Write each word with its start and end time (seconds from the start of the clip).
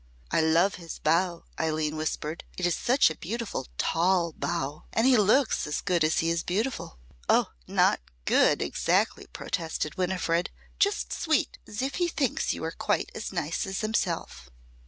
"I 0.31 0.41
love 0.41 0.75
his 0.81 0.97
bow," 0.97 1.45
Eileen 1.59 1.95
whispered. 1.95 2.43
"It 2.57 2.65
is 2.65 2.73
such 2.75 3.11
a 3.11 3.15
beautiful 3.15 3.67
tall 3.77 4.33
bow. 4.33 4.85
And 4.93 5.05
he 5.05 5.15
looks 5.15 5.67
as 5.67 5.79
good 5.79 6.03
as 6.03 6.21
he 6.21 6.31
is 6.31 6.41
beautiful." 6.41 6.97
"Oh! 7.29 7.51
not 7.67 7.99
good 8.25 8.63
exactly!" 8.63 9.27
protested 9.27 9.97
Winifred. 9.99 10.49
"Just 10.79 11.13
sweet 11.13 11.59
as 11.67 11.83
if 11.83 11.97
he 11.97 12.07
thinks 12.07 12.51
you 12.51 12.63
are 12.63 12.71
quite 12.71 13.11
as 13.13 13.31
nice 13.31 13.67
as 13.67 13.81
himself." 13.81 14.49